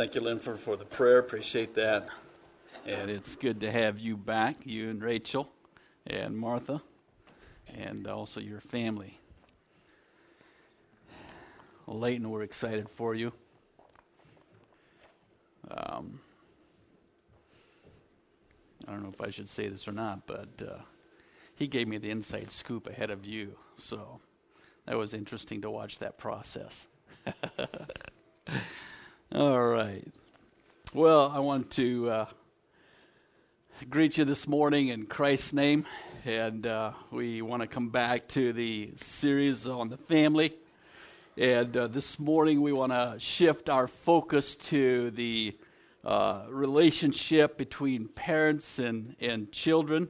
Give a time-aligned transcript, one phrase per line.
[0.00, 1.18] Thank you, Linford, for the prayer.
[1.18, 2.08] Appreciate that.
[2.86, 5.52] And it's good to have you back, you and Rachel
[6.06, 6.80] and Martha,
[7.68, 9.20] and also your family.
[11.86, 13.34] Leighton, we're excited for you.
[15.70, 16.20] Um,
[18.88, 20.78] I don't know if I should say this or not, but uh,
[21.54, 23.58] he gave me the inside scoop ahead of you.
[23.76, 24.20] So
[24.86, 26.86] that was interesting to watch that process.
[29.32, 30.04] All right.
[30.92, 32.26] Well, I want to uh,
[33.88, 35.86] greet you this morning in Christ's name,
[36.24, 40.52] and uh, we want to come back to the series on the family.
[41.36, 45.56] And uh, this morning, we want to shift our focus to the
[46.04, 50.08] uh, relationship between parents and, and children.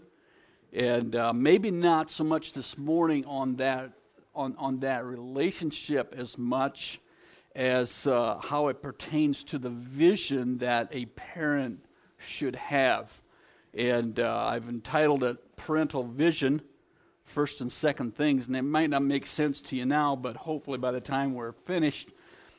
[0.73, 3.92] And uh, maybe not so much this morning on that,
[4.34, 7.00] on, on that relationship as much
[7.54, 11.84] as uh, how it pertains to the vision that a parent
[12.19, 13.20] should have.
[13.75, 16.62] And uh, I've entitled it Parental Vision
[17.25, 18.47] First and Second Things.
[18.47, 21.52] And it might not make sense to you now, but hopefully by the time we're
[21.52, 22.10] finished,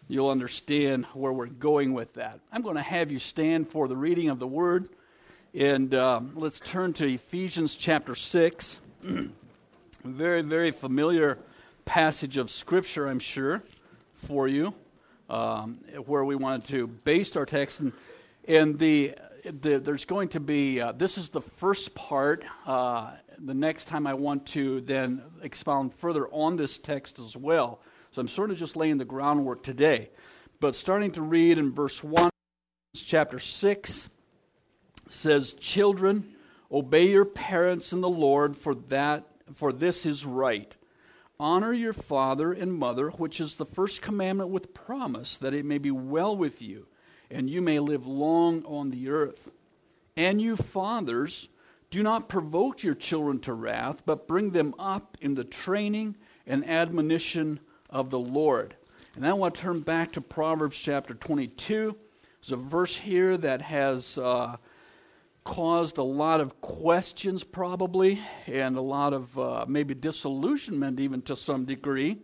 [0.08, 2.40] you'll understand where we're going with that.
[2.52, 4.90] I'm going to have you stand for the reading of the Word.
[5.54, 8.80] And uh, let's turn to Ephesians chapter 6.
[10.04, 11.38] very, very familiar
[11.86, 13.64] passage of Scripture, I'm sure,
[14.14, 14.74] for you
[15.32, 17.80] um, where we wanted to base our text.
[17.80, 17.94] And,
[18.48, 19.16] and the,
[19.46, 22.44] the, there's going to be, uh, this is the first part.
[22.66, 27.80] Uh, the next time I want to then expound further on this text as well.
[28.12, 30.10] So I'm sort of just laying the groundwork today.
[30.60, 32.30] But starting to read in verse 1,
[32.94, 34.10] chapter 6
[35.08, 36.36] says, Children,
[36.70, 40.74] obey your parents in the Lord, for that for this is right.
[41.42, 45.80] Honor your father and mother, which is the first commandment with promise, that it may
[45.80, 46.86] be well with you,
[47.32, 49.50] and you may live long on the earth.
[50.16, 51.50] And you fathers,
[51.90, 56.16] do not provoke your children to wrath, but bring them up in the training
[56.46, 57.60] and admonition
[57.90, 58.76] of the Lord.
[59.16, 61.98] And I want to turn back to Proverbs chapter 22.
[62.40, 64.20] There's a verse here that has.
[64.20, 64.58] Uh,
[65.44, 71.36] caused a lot of questions, probably, and a lot of uh, maybe disillusionment, even to
[71.36, 72.18] some degree.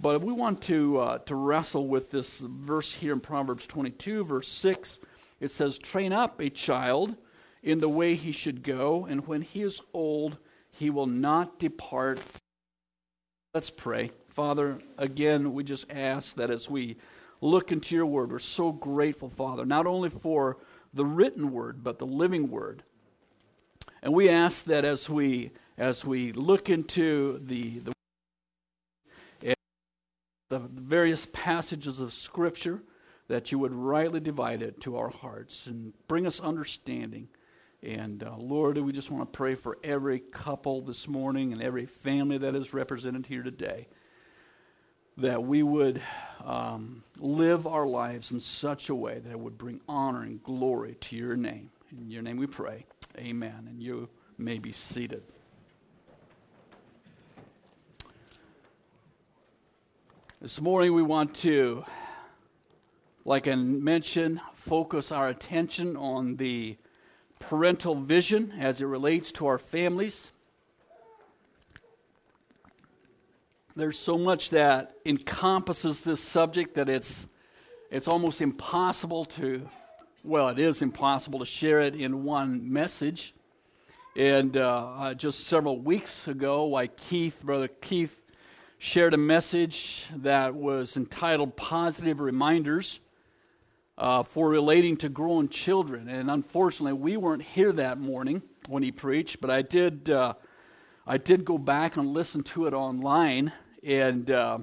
[0.00, 4.48] But we want to, uh, to wrestle with this verse here in Proverbs 22, verse
[4.48, 5.00] 6.
[5.40, 7.16] It says, Train up a child
[7.62, 10.38] in the way he should go, and when he is old,
[10.70, 12.20] he will not depart.
[13.54, 14.10] Let's pray.
[14.28, 16.96] Father, again, we just ask that as we
[17.40, 20.56] look into your word, we're so grateful, Father, not only for
[20.92, 22.82] the written word, but the living word.
[24.02, 29.54] And we ask that as we as we look into the the,
[30.50, 32.82] the various passages of Scripture,
[33.28, 37.28] that you would rightly divide it to our hearts and bring us understanding.
[37.82, 41.86] And uh, Lord, we just want to pray for every couple this morning and every
[41.86, 43.88] family that is represented here today
[45.18, 46.00] that we would
[46.44, 50.96] um, live our lives in such a way that it would bring honor and glory
[51.00, 51.70] to your name.
[51.90, 52.86] In your name we pray.
[53.18, 53.66] Amen.
[53.68, 54.08] And you
[54.38, 55.22] may be seated.
[60.40, 61.84] This morning we want to,
[63.24, 66.76] like I mentioned, focus our attention on the
[67.38, 70.32] parental vision as it relates to our families.
[73.74, 77.26] There's so much that encompasses this subject that it's
[77.90, 79.68] it's almost impossible to
[80.22, 83.34] well it is impossible to share it in one message.
[84.14, 88.22] And uh, uh, just several weeks ago why keith brother keith
[88.78, 93.00] shared a message that was entitled positive reminders
[93.96, 96.08] uh, for relating to grown children.
[96.08, 100.34] And unfortunately we weren't here that morning when he preached but i did uh,
[101.04, 104.58] I did go back and listen to it online, and uh,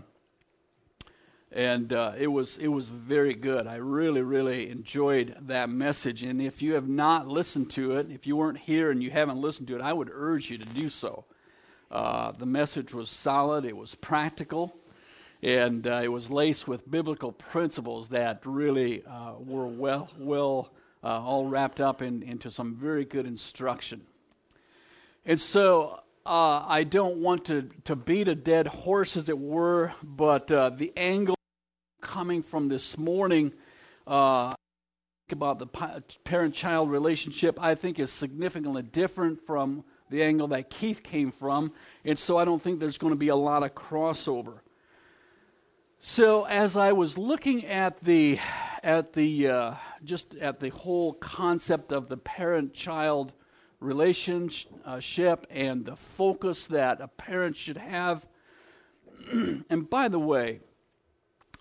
[1.51, 3.67] and uh, it was it was very good.
[3.67, 6.23] I really really enjoyed that message.
[6.23, 9.37] And if you have not listened to it, if you weren't here and you haven't
[9.37, 11.25] listened to it, I would urge you to do so.
[11.91, 13.65] Uh, the message was solid.
[13.65, 14.75] It was practical,
[15.41, 20.71] and uh, it was laced with biblical principles that really uh, were well well
[21.03, 24.01] uh, all wrapped up in, into some very good instruction.
[25.25, 29.93] And so uh, I don't want to, to beat a dead horse, as it were,
[30.03, 31.35] but uh, the angle
[32.01, 33.53] coming from this morning
[34.05, 34.53] uh,
[35.31, 35.67] about the
[36.23, 41.71] parent child relationship, I think, is significantly different from the angle that Keith came from.
[42.03, 44.59] And so I don't think there's going to be a lot of crossover.
[45.99, 48.39] So as I was looking at the
[48.81, 49.73] at the uh,
[50.03, 53.33] just at the whole concept of the parent-child
[53.79, 58.25] relationship and the focus that a parent should have.
[59.69, 60.59] and by the way,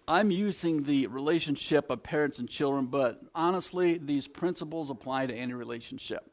[0.06, 5.52] I'm using the relationship of parents and children, but honestly, these principles apply to any
[5.52, 6.24] relationship.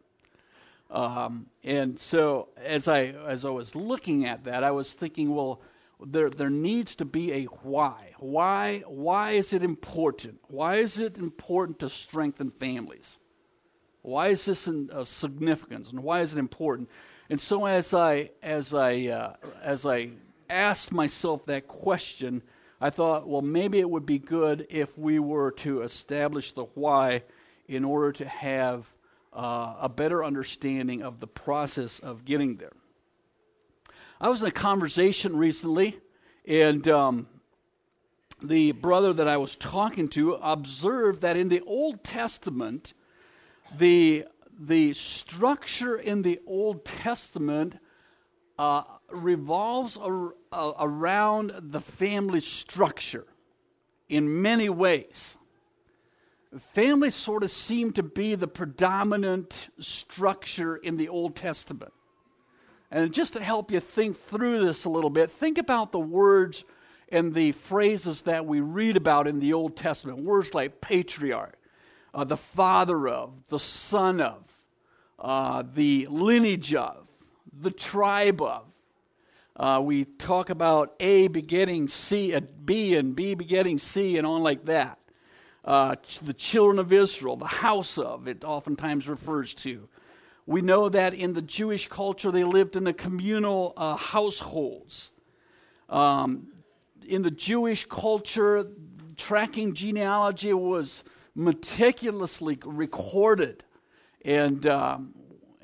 [0.89, 5.61] Um, and so, as I as I was looking at that, I was thinking, well,
[5.99, 8.13] there there needs to be a why.
[8.17, 10.39] Why why is it important?
[10.47, 13.17] Why is it important to strengthen families?
[14.05, 16.89] Why is this in, of significance, and why is it important?
[17.27, 20.11] And so, as I as I uh, as I
[20.47, 22.43] asked myself that question,
[22.79, 27.23] I thought, well, maybe it would be good if we were to establish the why
[27.67, 28.93] in order to have
[29.33, 32.73] uh, a better understanding of the process of getting there.
[34.21, 35.97] I was in a conversation recently,
[36.47, 37.27] and um,
[38.39, 42.93] the brother that I was talking to observed that in the Old Testament,
[43.77, 44.25] the,
[44.60, 47.77] the structure in the Old Testament
[48.57, 53.25] uh, revolves ar- uh, around the family structure
[54.07, 55.38] in many ways.
[56.74, 61.92] Family sort of seemed to be the predominant structure in the Old Testament.
[62.89, 66.63] And just to help you think through this a little bit, think about the words
[67.10, 70.19] and the phrases that we read about in the Old Testament.
[70.19, 71.57] Words like patriarch,
[72.15, 74.41] uh, the father of, the son of,
[75.19, 77.07] uh, the lineage of,
[77.62, 78.63] the tribe of.
[79.57, 84.44] Uh, we talk about A begetting C, uh, B, and B begetting C, and on
[84.44, 84.97] like that.
[85.65, 89.88] Uh, the children of Israel, the house of, it oftentimes refers to.
[90.45, 95.12] We know that in the Jewish culture, they lived in the communal uh, households.
[95.89, 96.47] Um,
[97.06, 98.67] in the Jewish culture,
[99.17, 101.03] tracking genealogy was
[101.35, 103.63] meticulously recorded.
[104.23, 105.13] And um,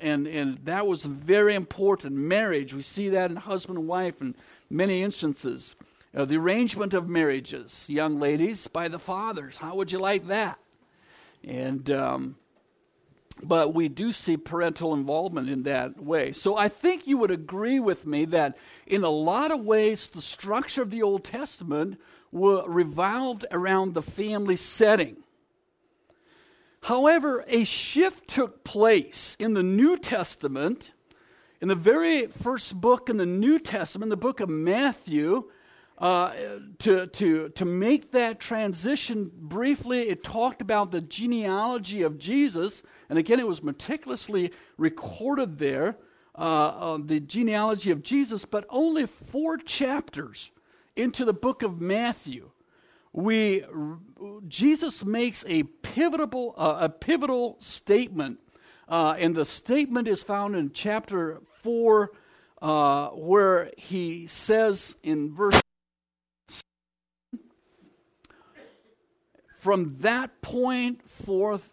[0.02, 2.16] and, and that was very important.
[2.16, 4.34] Marriage, we see that in husband and wife in
[4.68, 5.76] many instances.
[6.14, 9.58] Uh, the arrangement of marriages, young ladies, by the fathers.
[9.58, 10.58] How would you like that?
[11.44, 12.36] And, um,
[13.42, 16.32] but we do see parental involvement in that way.
[16.32, 20.20] So I think you would agree with me that in a lot of ways, the
[20.20, 21.98] structure of the Old Testament
[22.32, 25.16] revolved around the family setting.
[26.82, 30.90] However, a shift took place in the New Testament.
[31.60, 35.48] In the very first book in the New Testament, the book of Matthew,
[35.98, 36.32] uh,
[36.80, 42.82] to, to, to make that transition briefly, it talked about the genealogy of Jesus.
[43.08, 45.98] And again, it was meticulously recorded there,
[46.34, 50.50] uh, the genealogy of Jesus, but only four chapters
[50.96, 52.50] into the book of Matthew
[53.12, 53.64] we
[54.46, 58.38] Jesus makes a pivotal uh, a pivotal statement,
[58.88, 62.12] uh, and the statement is found in chapter four,
[62.60, 65.60] uh, where he says in verse.
[69.58, 71.72] From that point forth,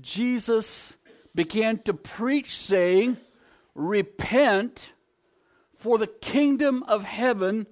[0.00, 0.94] Jesus
[1.34, 3.16] began to preach, saying,
[3.74, 4.90] Repent,
[5.76, 7.66] for the kingdom of heaven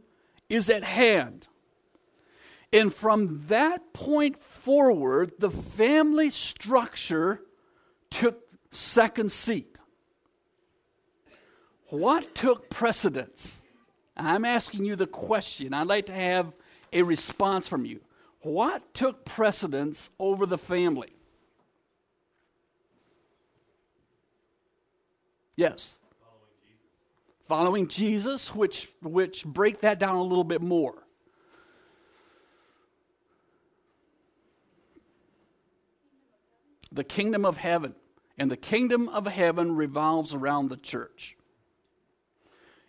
[0.49, 1.49] is at hand.
[2.73, 7.43] And from that point forward, the family structure
[8.11, 9.79] took second seat.
[11.89, 13.61] What took precedence?
[14.17, 15.75] I'm asking you the question.
[15.75, 16.53] I'd like to have
[16.93, 18.01] a response from you.
[18.43, 21.13] What took precedence over the family?
[25.57, 25.99] Yes.
[26.23, 27.03] Following Jesus.
[27.49, 31.07] Following Jesus, which which break that down a little bit more.
[36.93, 37.95] The kingdom of heaven.
[38.39, 41.37] And the kingdom of heaven revolves around the church.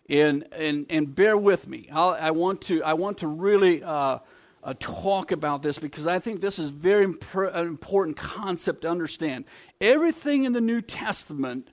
[0.08, 1.88] And, and, and bear with me.
[1.90, 4.18] I want to, I want to really uh,
[4.64, 8.90] uh, talk about this because I think this is very imp- an important concept to
[8.90, 9.44] understand.
[9.80, 11.68] Everything in the New Testament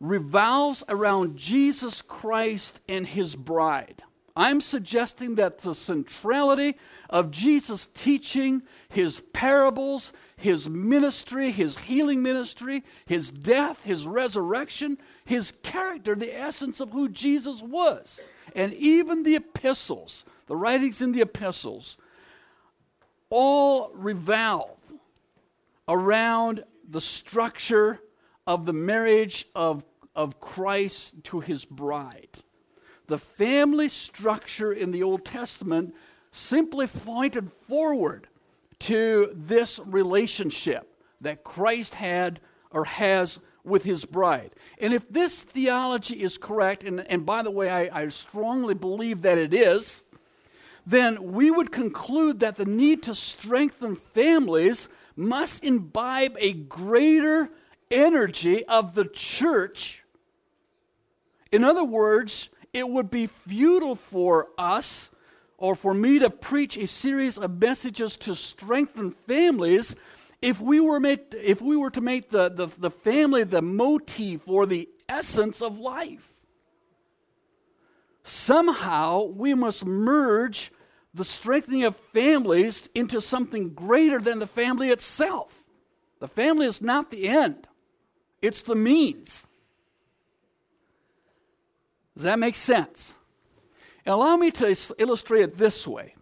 [0.00, 4.02] revolves around Jesus Christ and his bride.
[4.36, 6.76] I'm suggesting that the centrality
[7.08, 15.52] of Jesus' teaching, his parables, his ministry, his healing ministry, his death, his resurrection, his
[15.62, 18.20] character, the essence of who Jesus was.
[18.54, 21.96] And even the epistles, the writings in the epistles,
[23.30, 24.76] all revolve
[25.88, 28.00] around the structure
[28.46, 29.82] of the marriage of,
[30.14, 32.28] of Christ to his bride.
[33.06, 35.94] The family structure in the Old Testament
[36.32, 38.28] simply pointed forward
[38.80, 40.88] to this relationship
[41.20, 44.52] that Christ had or has with his bride.
[44.78, 49.22] And if this theology is correct, and, and by the way, I, I strongly believe
[49.22, 50.04] that it is,
[50.86, 57.50] then we would conclude that the need to strengthen families must imbibe a greater
[57.90, 60.04] energy of the church.
[61.50, 65.10] In other words, it would be futile for us
[65.56, 69.96] or for me to preach a series of messages to strengthen families
[70.42, 74.46] if we were, made, if we were to make the, the, the family the motif
[74.46, 76.28] or the essence of life.
[78.22, 80.70] Somehow we must merge
[81.14, 85.64] the strengthening of families into something greater than the family itself.
[86.18, 87.66] The family is not the end,
[88.42, 89.45] it's the means.
[92.16, 93.14] Does that make sense?
[94.04, 96.14] And allow me to illustrate it this way.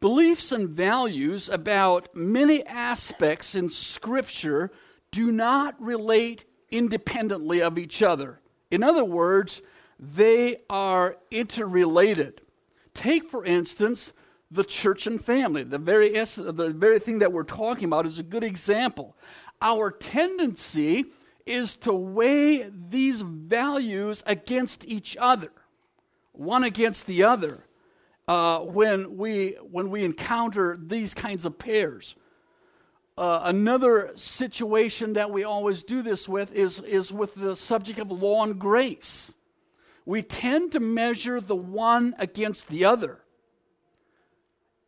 [0.00, 4.70] Beliefs and values about many aspects in Scripture
[5.10, 8.40] do not relate independently of each other.
[8.70, 9.62] In other words,
[9.98, 12.40] they are interrelated.
[12.94, 14.12] Take, for instance,
[14.50, 15.62] the church and family.
[15.62, 19.16] The very, the very thing that we're talking about is a good example.
[19.60, 21.06] Our tendency
[21.46, 25.50] is to weigh these values against each other,
[26.32, 27.64] one against the other,
[28.28, 32.14] uh, when, we, when we encounter these kinds of pairs.
[33.18, 38.10] Uh, another situation that we always do this with is, is with the subject of
[38.10, 39.32] law and grace
[40.04, 43.20] we tend to measure the one against the other.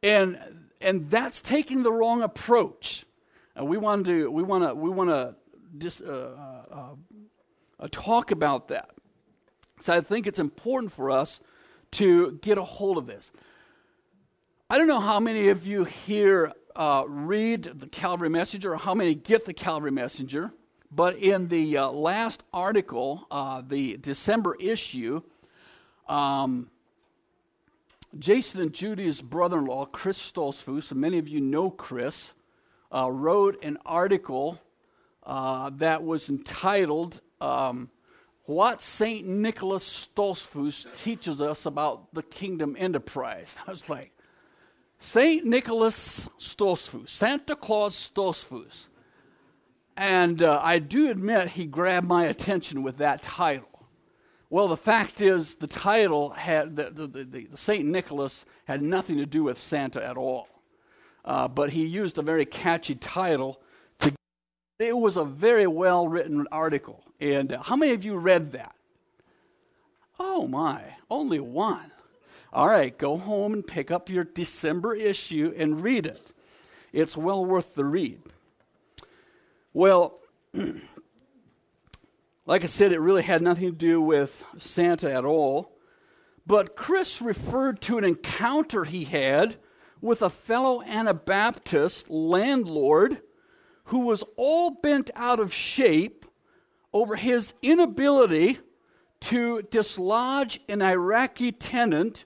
[0.02, 0.38] And,
[0.80, 3.04] and that's taking the wrong approach.
[3.58, 5.36] Uh, we want to we want to we want to
[5.78, 6.94] just uh, uh,
[7.80, 8.90] uh, talk about that.
[9.80, 11.40] So I think it's important for us
[11.92, 13.30] to get a hold of this.
[14.70, 18.94] I don't know how many of you here uh, read the Calvary Messenger or how
[18.94, 20.52] many get the Calvary Messenger.
[20.90, 25.22] But in the uh, last article, uh, the December issue,
[26.08, 26.70] um,
[28.16, 32.32] Jason and Judy's brother in law, Chris Stoltzfus, and many of you know Chris,
[32.94, 34.60] uh, wrote an article
[35.26, 37.90] uh, that was entitled um,
[38.44, 39.26] What St.
[39.26, 43.54] Nicholas Stoltzfus Teaches Us About the Kingdom Enterprise.
[43.66, 44.12] I was like,
[44.98, 45.44] St.
[45.44, 48.86] Nicholas Stoltzfus, Santa Claus Stoltzfus.
[49.96, 53.68] And uh, I do admit he grabbed my attention with that title.
[54.50, 57.84] Well, the fact is, the title had, the, the, the, the St.
[57.84, 60.48] Nicholas had nothing to do with Santa at all.
[61.24, 63.60] Uh, but he used a very catchy title.
[64.78, 67.04] It was a very well written article.
[67.20, 68.74] And uh, how many of you read that?
[70.18, 71.90] Oh my, only one.
[72.52, 76.30] All right, go home and pick up your December issue and read it.
[76.92, 78.20] It's well worth the read.
[79.72, 80.20] Well,
[82.46, 85.72] like I said, it really had nothing to do with Santa at all.
[86.46, 89.56] But Chris referred to an encounter he had
[90.00, 93.20] with a fellow Anabaptist landlord
[93.84, 96.24] who was all bent out of shape
[96.92, 98.58] over his inability
[99.20, 102.24] to dislodge an Iraqi tenant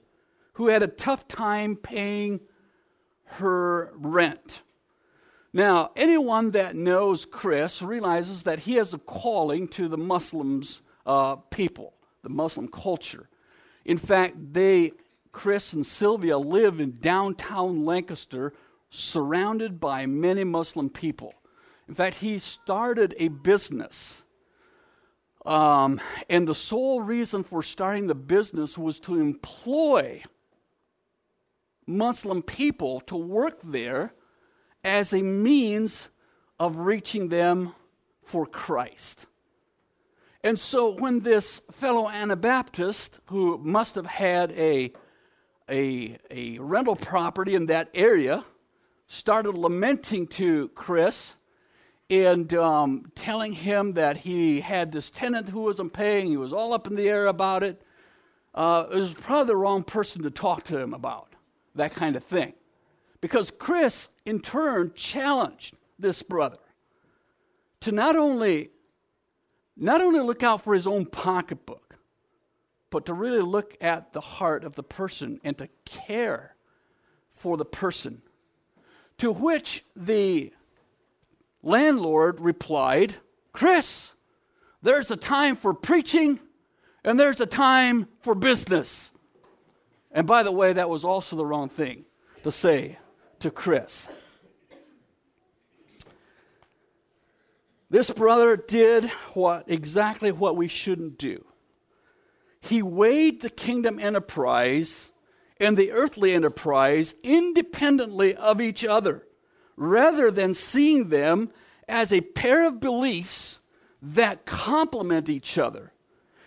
[0.53, 2.41] who had a tough time paying
[3.23, 4.61] her rent.
[5.51, 11.37] Now, anyone that knows Chris realizes that he has a calling to the Muslims uh,
[11.49, 13.29] people, the Muslim culture.
[13.83, 14.91] In fact, they,
[15.31, 18.53] Chris and Sylvia, live in downtown Lancaster,
[18.89, 21.33] surrounded by many Muslim people.
[21.89, 24.21] In fact, he started a business.
[25.43, 30.21] Um, and the sole reason for starting the business was to employ
[31.87, 34.13] Muslim people to work there
[34.83, 36.09] as a means
[36.59, 37.73] of reaching them
[38.23, 39.25] for Christ.
[40.43, 44.93] And so when this fellow Anabaptist, who must have had a,
[45.67, 48.45] a, a rental property in that area,
[49.07, 51.35] started lamenting to Chris
[52.09, 56.73] and um, telling him that he had this tenant who wasn't paying, he was all
[56.73, 57.81] up in the air about it,
[58.55, 61.33] uh, it was probably the wrong person to talk to him about
[61.75, 62.53] that kind of thing.
[63.21, 66.57] Because Chris, in turn, challenged this brother
[67.81, 68.71] to not only,
[69.77, 71.97] not only look out for his own pocketbook,
[72.89, 76.55] but to really look at the heart of the person and to care
[77.31, 78.21] for the person.
[79.19, 80.51] To which the
[81.61, 83.15] landlord replied,
[83.51, 84.13] Chris,
[84.81, 86.39] there's a time for preaching
[87.03, 89.11] and there's a time for business.
[90.11, 92.05] And by the way, that was also the wrong thing
[92.43, 92.97] to say
[93.39, 94.07] to Chris.
[97.89, 101.43] This brother did what exactly what we shouldn't do.
[102.61, 105.11] He weighed the kingdom enterprise
[105.59, 109.25] and the earthly enterprise independently of each other,
[109.79, 111.49] rather than seeing them
[111.87, 113.59] as a pair of beliefs
[114.01, 115.93] that complement each other.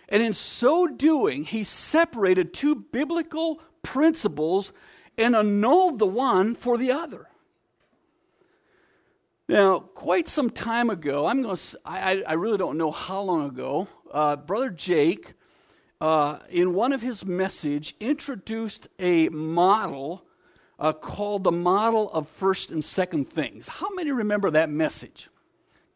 [0.07, 4.71] And in so doing, he separated two biblical principles
[5.17, 7.27] and annulled the one for the other.
[9.49, 13.47] Now, quite some time ago, I'm going to, I, I really don't know how long
[13.47, 15.33] ago, uh, Brother Jake,
[15.99, 20.23] uh, in one of his message, introduced a model
[20.83, 23.69] uh, called the model of first and second things.
[23.69, 25.29] How many remember that message?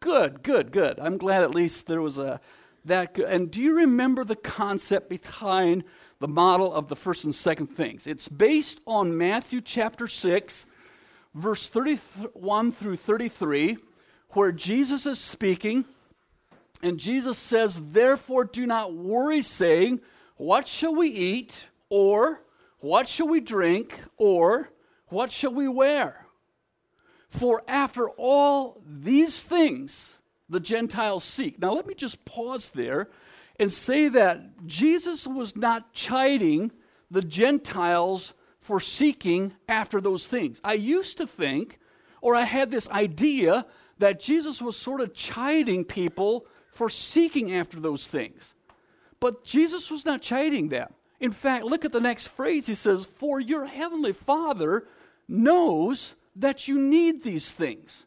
[0.00, 0.98] Good, good, good.
[0.98, 2.40] I'm glad at least there was a
[2.86, 3.28] that good.
[3.28, 5.84] And do you remember the concept behind
[6.20, 8.06] the model of the first and second things?
[8.06, 10.64] It's based on Matthew chapter 6,
[11.34, 13.76] verse 31 through 33,
[14.30, 15.84] where Jesus is speaking,
[16.82, 20.00] and Jesus says, Therefore, do not worry, saying,
[20.38, 21.66] What shall we eat?
[21.90, 22.40] Or,
[22.78, 23.92] What shall we drink?
[24.16, 24.70] Or,
[25.08, 26.26] What shall we wear?
[27.28, 30.14] For after all these things
[30.48, 31.58] the Gentiles seek.
[31.58, 33.08] Now, let me just pause there
[33.60, 36.72] and say that Jesus was not chiding
[37.10, 40.60] the Gentiles for seeking after those things.
[40.64, 41.78] I used to think,
[42.20, 43.66] or I had this idea,
[43.98, 48.54] that Jesus was sort of chiding people for seeking after those things.
[49.20, 50.92] But Jesus was not chiding them.
[51.20, 52.66] In fact, look at the next phrase.
[52.66, 54.86] He says, For your heavenly Father
[55.26, 58.04] knows that you need these things.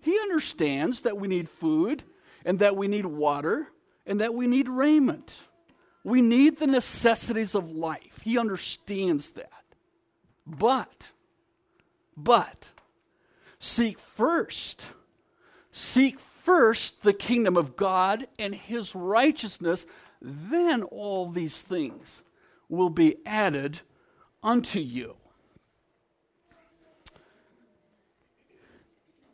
[0.00, 2.02] He understands that we need food
[2.44, 3.68] and that we need water
[4.06, 5.38] and that we need raiment.
[6.04, 8.20] We need the necessities of life.
[8.22, 9.50] He understands that.
[10.44, 11.10] But,
[12.16, 12.66] but,
[13.60, 14.86] seek first,
[15.70, 19.86] seek first the kingdom of God and his righteousness,
[20.20, 22.22] then all these things
[22.76, 23.80] will be added
[24.42, 25.16] unto you.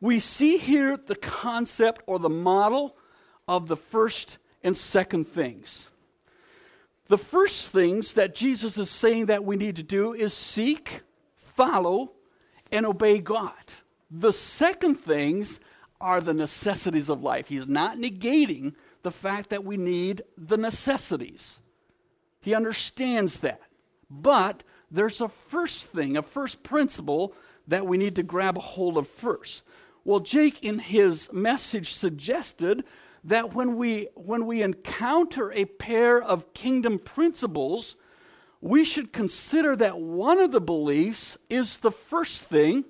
[0.01, 2.97] we see here the concept or the model
[3.47, 5.91] of the first and second things.
[7.07, 11.01] The first things that Jesus is saying that we need to do is seek,
[11.37, 12.13] follow,
[12.71, 13.53] and obey God.
[14.11, 15.59] The second things
[16.01, 17.49] are the necessities of life.
[17.49, 21.59] He's not negating the fact that we need the necessities.
[22.41, 23.61] He understands that.
[24.11, 27.35] But there's a first thing, a first principle
[27.67, 29.63] that we need to grab a hold of first.
[30.05, 32.85] Well, Jake, in his message, suggested
[33.25, 37.97] that when we, when we encounter a pair of kingdom principles,
[38.61, 42.85] we should consider that one of the beliefs is the first thing,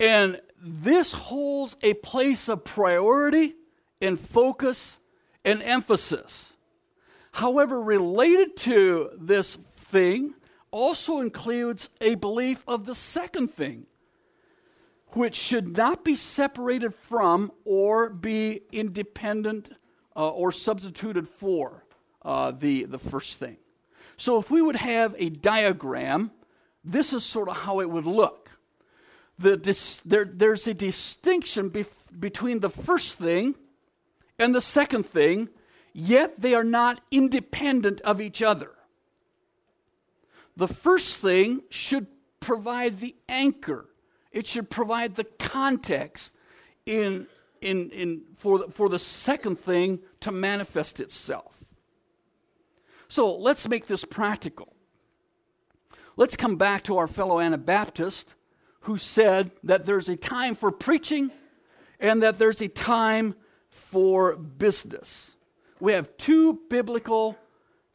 [0.00, 3.54] and this holds a place of priority
[4.00, 4.98] and focus
[5.44, 6.53] and emphasis.
[7.34, 10.34] However, related to this thing
[10.70, 13.86] also includes a belief of the second thing
[15.08, 19.68] which should not be separated from or be independent
[20.14, 21.84] uh, or substituted for
[22.22, 23.56] uh, the, the first thing.
[24.16, 26.30] So, if we would have a diagram,
[26.84, 28.50] this is sort of how it would look.
[29.40, 29.56] The,
[30.04, 33.56] there, there's a distinction bef- between the first thing
[34.38, 35.48] and the second thing,
[35.94, 38.72] yet they are not independent of each other.
[40.56, 42.08] The first thing should
[42.40, 43.88] provide the anchor
[44.34, 46.34] it should provide the context
[46.84, 47.28] in,
[47.60, 51.56] in, in, for, the, for the second thing to manifest itself.
[53.06, 54.74] So let's make this practical.
[56.16, 58.34] Let's come back to our fellow Anabaptist
[58.80, 61.30] who said that there's a time for preaching
[62.00, 63.36] and that there's a time
[63.70, 65.36] for business.
[65.80, 67.38] We have two biblical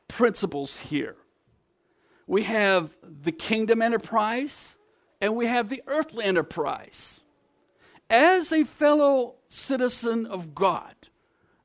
[0.07, 1.15] principles here.
[2.27, 4.75] We have the kingdom enterprise
[5.21, 7.21] and we have the earthly enterprise.
[8.09, 10.95] As a fellow citizen of God,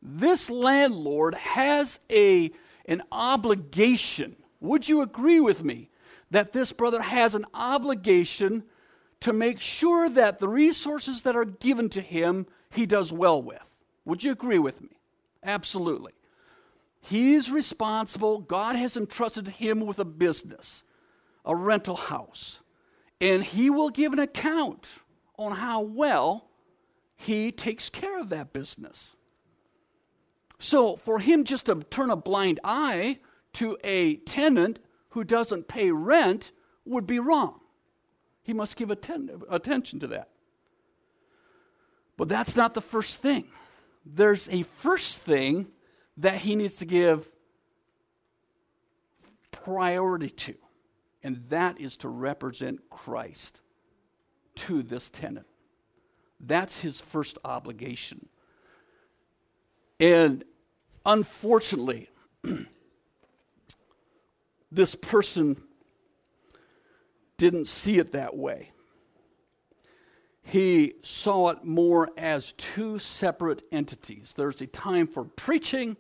[0.03, 2.51] this landlord has a,
[2.87, 4.37] an obligation.
[4.61, 5.91] Would you agree with me
[6.31, 8.65] that this brother has an obligation
[9.21, 13.75] to make sure that the resources that are given to him he does well with?
[14.05, 14.99] Would you agree with me?
[15.45, 16.13] Absolutely.
[17.01, 18.39] He's responsible.
[18.39, 20.83] God has entrusted him with a business,
[21.45, 22.61] a rental house
[23.25, 24.87] and he will give an account
[25.39, 26.51] on how well
[27.17, 29.17] he takes care of that business.
[30.59, 33.21] So, for him just to turn a blind eye
[33.55, 34.79] to a tenant
[35.11, 36.51] who doesn't pay rent
[36.85, 37.61] would be wrong.
[38.43, 40.29] He must give atten- attention to that.
[42.17, 43.47] But that's not the first thing.
[44.05, 45.69] There's a first thing
[46.19, 47.29] that he needs to give
[49.51, 50.55] priority to,
[51.23, 53.61] and that is to represent Christ
[54.57, 55.47] to this tenant.
[56.39, 58.29] That's his first obligation.
[59.99, 60.45] And
[61.07, 62.11] unfortunately,
[64.71, 65.63] this person
[67.39, 68.71] didn't see it that way.
[70.45, 74.35] He saw it more as two separate entities.
[74.37, 75.97] There's a time for preaching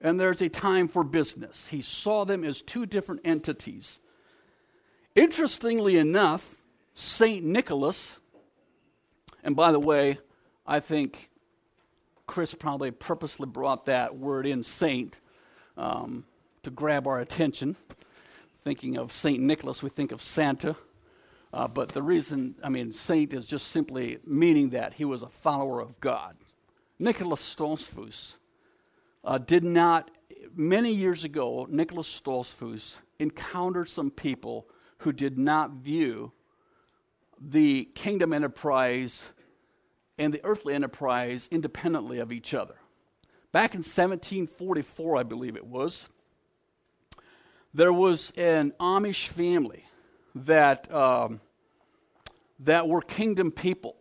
[0.00, 1.66] and there's a time for business.
[1.66, 4.00] He saw them as two different entities.
[5.14, 6.56] Interestingly enough,
[6.94, 7.44] St.
[7.44, 8.18] Nicholas,
[9.44, 10.18] and by the way,
[10.66, 11.30] I think
[12.26, 15.18] Chris probably purposely brought that word in saint
[15.76, 16.24] um,
[16.62, 17.76] to grab our attention.
[18.64, 19.40] Thinking of St.
[19.40, 20.76] Nicholas, we think of Santa.
[21.52, 25.28] Uh, but the reason, I mean, saint is just simply meaning that he was a
[25.28, 26.36] follower of God.
[26.98, 28.36] Nicholas Stoltzfus
[29.24, 30.10] uh, did not,
[30.54, 34.66] many years ago, Nicholas Stoltzfus encountered some people
[34.98, 36.32] who did not view
[37.40, 39.24] the kingdom enterprise
[40.16, 42.76] and the earthly enterprise independently of each other.
[43.50, 46.08] Back in 1744, I believe it was,
[47.74, 49.84] there was an Amish family
[50.34, 51.40] that, um,
[52.60, 53.96] that were kingdom people.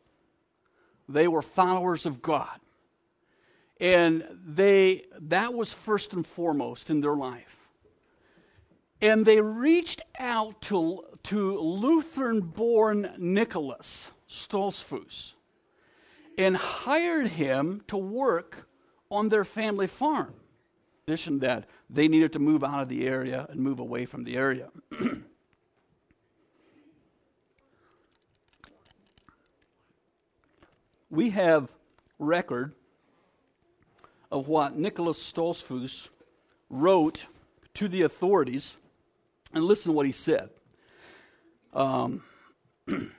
[1.08, 2.60] They were followers of God.
[3.80, 7.58] And they, that was first and foremost in their life.
[9.02, 15.34] And they reached out to, to Lutheran born Nicholas Stoltzfus
[16.38, 18.68] and hired him to work
[19.10, 20.34] on their family farm.
[21.08, 24.38] Addition that they needed to move out of the area and move away from the
[24.38, 24.70] area.
[31.12, 31.70] we have
[32.18, 32.74] record
[34.32, 36.08] of what Nicholas Stoltzfus
[36.70, 37.28] wrote
[37.74, 38.78] to the authorities,
[39.54, 40.50] and listen to what he said.
[41.74, 42.24] Um,
[42.90, 43.12] okay,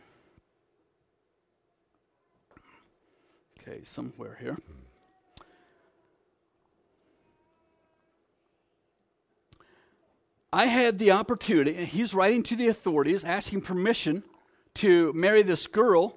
[3.85, 4.57] somewhere here.
[10.55, 14.23] I had the opportunity, he's writing to the authorities asking permission
[14.75, 16.17] to marry this girl,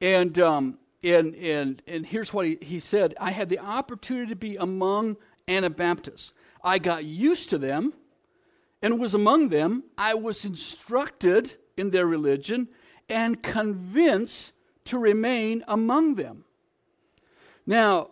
[0.00, 4.36] and um, and, and, and here's what he, he said I had the opportunity to
[4.36, 5.16] be among
[5.48, 6.32] Anabaptists.
[6.62, 7.92] I got used to them
[8.82, 9.84] and was among them.
[9.96, 12.68] I was instructed in their religion
[13.08, 14.52] and convinced
[14.86, 16.44] to remain among them.
[17.66, 18.10] Now,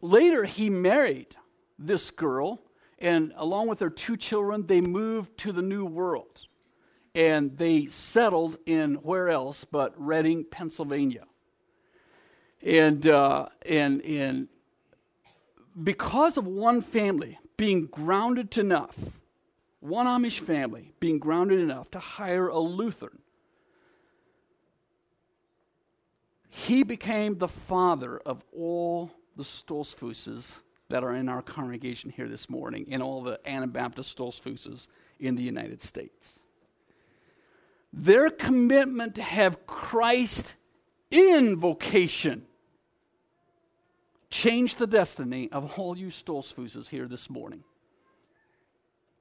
[0.00, 1.36] later he married
[1.78, 2.62] this girl,
[2.98, 6.46] and along with their two children, they moved to the New World.
[7.14, 11.24] And they settled in where else but Reading, Pennsylvania
[12.62, 14.48] and uh, and and
[15.82, 18.96] because of one family being grounded enough,
[19.80, 23.18] one Amish family being grounded enough to hire a Lutheran,
[26.48, 32.50] he became the father of all the Stoltzfuses that are in our congregation here this
[32.50, 36.40] morning, and all the Anabaptist Stoltzfuses in the United States.
[37.92, 40.54] Their commitment to have Christ
[41.10, 42.46] in vocation
[44.30, 47.64] changed the destiny of all you Stoltzfuses here this morning.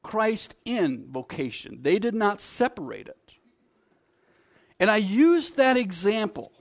[0.04, 1.80] Christ in vocation.
[1.82, 3.34] They did not separate it.
[4.80, 6.54] And I use that example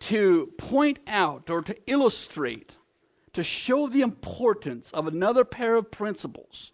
[0.00, 2.76] to point out or to illustrate,
[3.32, 6.70] to show the importance of another pair of principles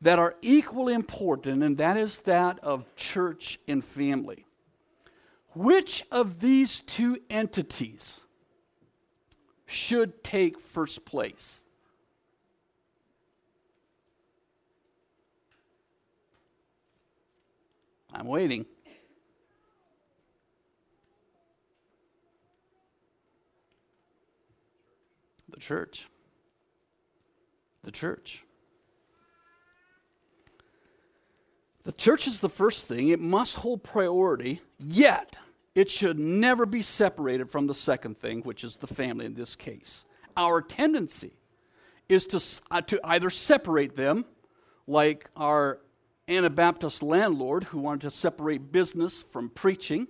[0.00, 4.46] that are equally important, and that is that of church and family.
[5.54, 8.20] Which of these two entities
[9.68, 11.62] should take first place.
[18.12, 18.64] I'm waiting.
[25.50, 26.08] The church.
[27.84, 28.44] The church.
[31.84, 33.08] The church is the first thing.
[33.08, 35.36] It must hold priority, yet
[35.78, 39.54] it should never be separated from the second thing, which is the family in this
[39.54, 40.04] case.
[40.36, 41.34] Our tendency
[42.08, 44.24] is to, uh, to either separate them,
[44.88, 45.78] like our
[46.26, 50.08] Anabaptist landlord who wanted to separate business from preaching,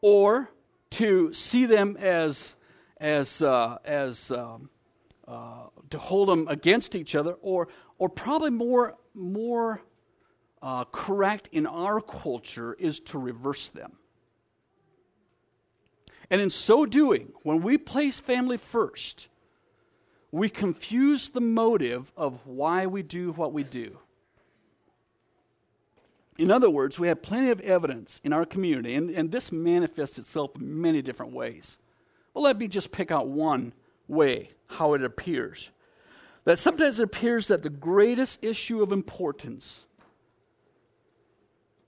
[0.00, 0.48] or
[0.92, 2.56] to see them as,
[2.96, 4.70] as, uh, as um,
[5.28, 9.82] uh, to hold them against each other, or, or probably more, more
[10.62, 13.98] uh, correct in our culture is to reverse them.
[16.30, 19.28] And in so doing, when we place family first,
[20.30, 23.98] we confuse the motive of why we do what we do.
[26.36, 30.18] In other words, we have plenty of evidence in our community, and, and this manifests
[30.18, 31.78] itself in many different ways.
[32.32, 33.72] Well, let me just pick out one
[34.08, 35.70] way how it appears.
[36.44, 39.84] That sometimes it appears that the greatest issue of importance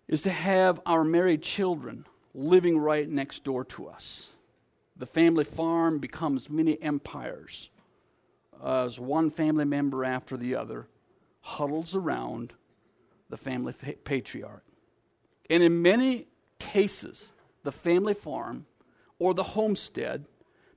[0.07, 4.29] is to have our married children living right next door to us.
[4.97, 7.71] The family farm becomes many empires
[8.65, 10.87] as one family member after the other
[11.41, 12.53] huddles around
[13.29, 13.73] the family
[14.05, 14.65] patriarch.
[15.49, 16.27] And in many
[16.59, 18.67] cases, the family farm
[19.19, 20.27] or the homestead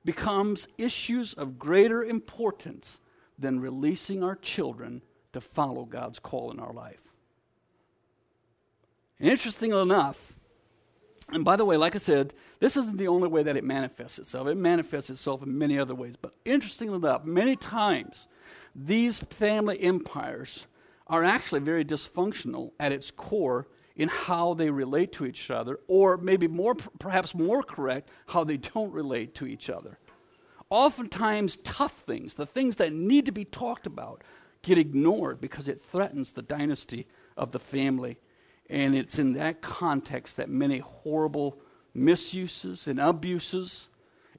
[0.05, 2.99] becomes issues of greater importance
[3.37, 5.01] than releasing our children
[5.33, 7.13] to follow God's call in our life.
[9.19, 10.38] Interestingly enough,
[11.31, 14.19] and by the way, like I said, this isn't the only way that it manifests
[14.19, 14.47] itself.
[14.47, 16.15] It manifests itself in many other ways.
[16.15, 18.27] But interestingly enough, many times
[18.75, 20.65] these family empires
[21.07, 26.15] are actually very dysfunctional at its core in how they relate to each other, or
[26.17, 29.99] maybe more, perhaps more correct, how they don't relate to each other.
[30.69, 34.23] Oftentimes, tough things, the things that need to be talked about,
[34.61, 38.17] get ignored because it threatens the dynasty of the family.
[38.69, 41.57] And it's in that context that many horrible
[41.93, 43.89] misuses and abuses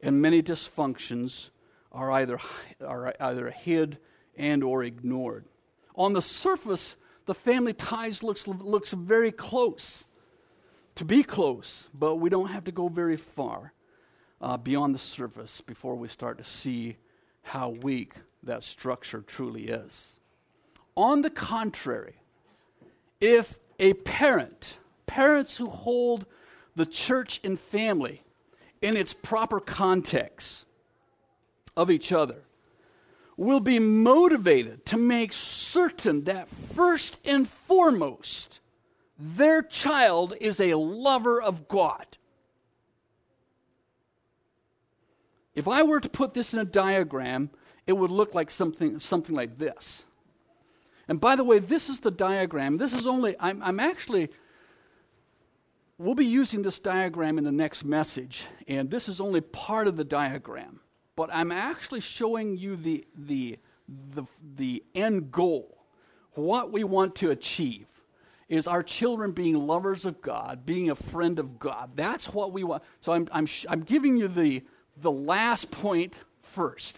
[0.03, 1.51] and many dysfunctions
[1.93, 2.39] are either,
[2.85, 3.99] are either hid
[4.37, 5.45] and or ignored.
[5.97, 10.05] On the surface, the family ties looks, looks very close,
[10.95, 13.73] to be close, but we don't have to go very far
[14.41, 16.97] uh, beyond the surface before we start to see
[17.43, 20.19] how weak that structure truly is.
[20.97, 22.15] On the contrary,
[23.21, 26.27] if a parent, parents who hold
[26.77, 28.23] the church and family
[28.81, 30.65] in its proper context
[31.77, 32.43] of each other,
[33.37, 38.61] will be motivated to make certain that first and foremost,
[39.19, 42.19] their child is a lover of God.
[45.55, 47.51] If I were to put this in a diagram,
[47.87, 50.05] it would look like something, something like this.
[51.11, 52.79] And by the way, this is the diagram.
[52.79, 54.31] This is only, I'm, I'm actually,
[55.99, 59.97] we'll be using this diagram in the next message, and this is only part of
[59.97, 60.81] the diagram
[61.21, 64.25] but I'm actually showing you the, the, the,
[64.57, 65.85] the end goal.
[66.33, 67.87] What we want to achieve
[68.49, 71.91] is our children being lovers of God, being a friend of God.
[71.95, 72.85] That's what we want.
[73.03, 74.63] So I'm, I'm, I'm giving you the,
[74.97, 76.97] the last point first,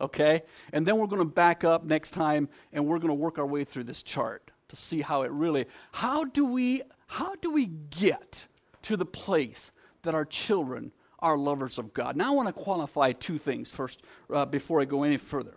[0.00, 0.42] okay?
[0.72, 3.46] And then we're going to back up next time and we're going to work our
[3.46, 7.66] way through this chart to see how it really, how do we, how do we
[7.66, 8.46] get
[8.82, 9.70] to the place
[10.02, 12.16] that our children are lovers of God.
[12.16, 15.54] Now, I want to qualify two things first uh, before I go any further.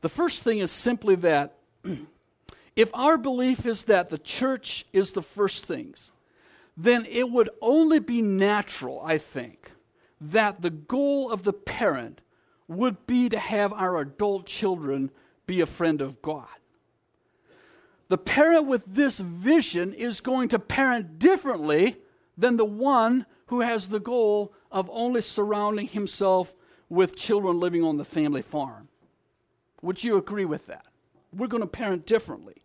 [0.00, 1.56] The first thing is simply that
[2.76, 6.10] if our belief is that the church is the first things,
[6.76, 9.70] then it would only be natural, I think,
[10.20, 12.20] that the goal of the parent
[12.70, 15.10] would be to have our adult children
[15.44, 16.46] be a friend of God.
[18.08, 21.96] The parent with this vision is going to parent differently
[22.38, 26.54] than the one who has the goal of only surrounding himself
[26.88, 28.86] with children living on the family farm.
[29.82, 30.86] Would you agree with that?
[31.36, 32.62] We're going to parent differently.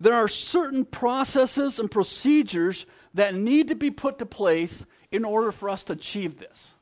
[0.00, 5.52] There are certain processes and procedures that need to be put to place in order
[5.52, 6.74] for us to achieve this.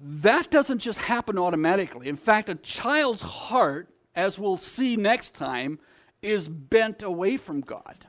[0.00, 2.08] That doesn't just happen automatically.
[2.08, 5.78] In fact, a child's heart, as we'll see next time,
[6.22, 8.06] is bent away from God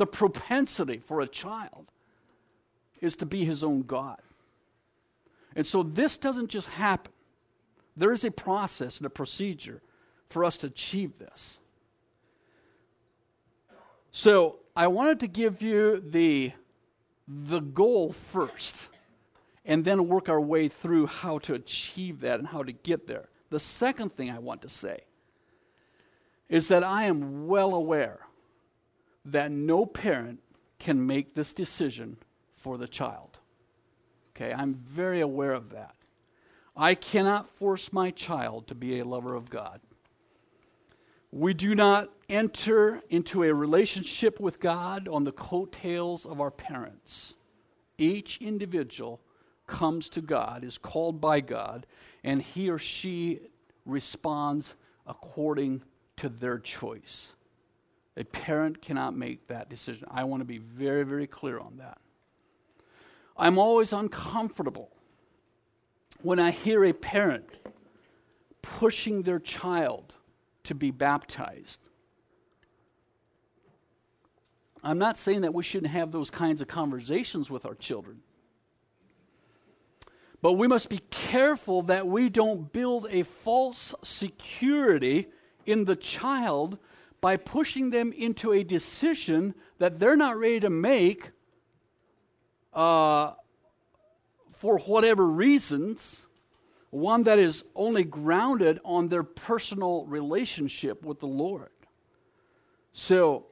[0.00, 1.92] the propensity for a child
[3.02, 4.16] is to be his own God.
[5.54, 7.12] And so this doesn't just happen.
[7.98, 9.82] There is a process and a procedure
[10.26, 11.60] for us to achieve this.
[14.10, 16.52] So I wanted to give you the,
[17.28, 18.88] the goal first
[19.64, 23.28] and then work our way through how to achieve that and how to get there.
[23.50, 25.00] The second thing I want to say
[26.48, 28.26] is that I am well aware
[29.24, 30.40] that no parent
[30.78, 32.16] can make this decision
[32.54, 33.38] for the child.
[34.34, 35.94] Okay, I'm very aware of that.
[36.76, 39.80] I cannot force my child to be a lover of God.
[41.30, 47.34] We do not enter into a relationship with God on the coattails of our parents.
[47.98, 49.20] Each individual
[49.70, 51.86] comes to God, is called by God,
[52.22, 53.40] and he or she
[53.86, 54.74] responds
[55.06, 55.82] according
[56.16, 57.32] to their choice.
[58.16, 60.06] A parent cannot make that decision.
[60.10, 61.98] I want to be very, very clear on that.
[63.36, 64.90] I'm always uncomfortable
[66.20, 67.48] when I hear a parent
[68.60, 70.14] pushing their child
[70.64, 71.80] to be baptized.
[74.82, 78.20] I'm not saying that we shouldn't have those kinds of conversations with our children.
[80.42, 85.28] But we must be careful that we don't build a false security
[85.66, 86.78] in the child
[87.20, 91.30] by pushing them into a decision that they're not ready to make
[92.72, 93.32] uh,
[94.50, 96.26] for whatever reasons,
[96.90, 101.70] one that is only grounded on their personal relationship with the Lord.
[102.92, 103.46] So,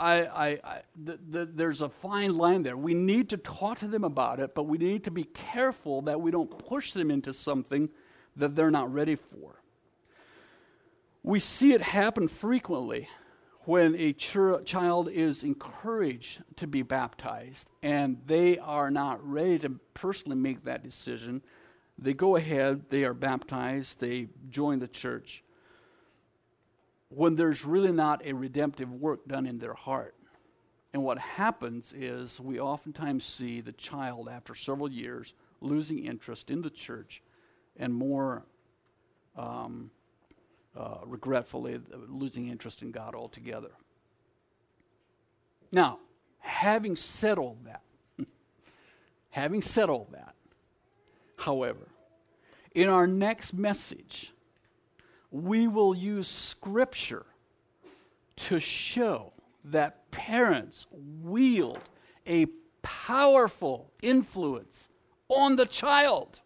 [0.00, 2.76] I, I, I the, the, there's a fine line there.
[2.76, 6.20] We need to talk to them about it, but we need to be careful that
[6.20, 7.90] we don't push them into something
[8.36, 9.62] that they're not ready for.
[11.22, 13.08] We see it happen frequently
[13.64, 19.70] when a ch- child is encouraged to be baptized and they are not ready to
[19.92, 21.42] personally make that decision.
[21.98, 25.44] They go ahead, they are baptized, they join the church
[27.10, 30.14] when there's really not a redemptive work done in their heart.
[30.92, 36.62] And what happens is we oftentimes see the child, after several years, losing interest in
[36.62, 37.22] the church
[37.76, 38.44] and more
[39.36, 39.90] um,
[40.76, 43.70] uh, regretfully losing interest in God altogether.
[45.72, 45.98] Now,
[46.38, 47.82] having said all that,
[49.30, 50.34] having said all that,
[51.36, 51.88] however,
[52.74, 54.32] in our next message,
[55.30, 57.26] we will use Scripture
[58.36, 59.32] to show
[59.64, 61.78] that parents wield
[62.26, 62.46] a
[62.82, 64.88] powerful influence
[65.28, 66.40] on the child.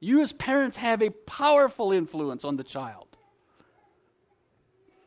[0.00, 3.16] You, as parents, have a powerful influence on the child.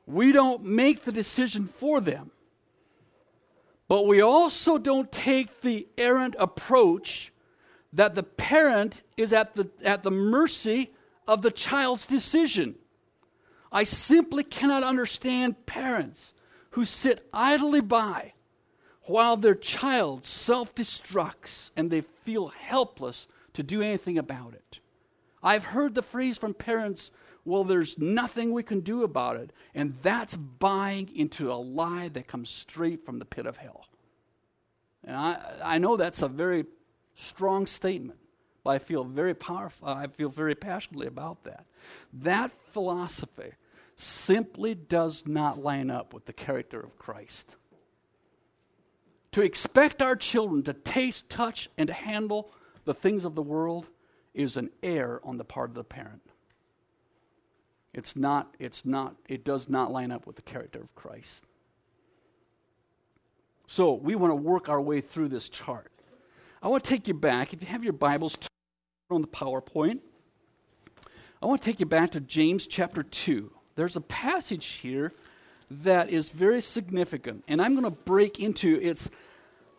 [0.05, 2.31] We don't make the decision for them,
[3.87, 7.31] but we also don't take the errant approach
[7.93, 10.91] that the parent is at the, at the mercy
[11.27, 12.75] of the child's decision.
[13.71, 16.33] I simply cannot understand parents
[16.71, 18.33] who sit idly by
[19.03, 24.79] while their child self destructs and they feel helpless to do anything about it.
[25.43, 27.11] I've heard the phrase from parents,
[27.43, 29.51] well, there's nothing we can do about it.
[29.73, 33.87] And that's buying into a lie that comes straight from the pit of hell.
[35.03, 36.65] And I, I know that's a very
[37.21, 38.19] strong statement,
[38.63, 39.87] but I feel very powerful.
[39.87, 41.65] Uh, I feel very passionately about that.
[42.11, 43.53] That philosophy
[43.95, 47.55] simply does not line up with the character of Christ.
[49.33, 52.51] To expect our children to taste, touch, and to handle
[52.83, 53.87] the things of the world
[54.33, 56.21] is an error on the part of the parent.
[57.93, 61.43] It's not, it's not, it does not line up with the character of Christ.
[63.67, 65.91] So we want to work our way through this chart.
[66.63, 67.53] I want to take you back.
[67.53, 68.37] If you have your Bibles
[69.09, 69.99] on the PowerPoint,
[71.41, 73.51] I want to take you back to James chapter 2.
[73.75, 75.11] There's a passage here
[75.71, 79.09] that is very significant, and I'm going to break into its.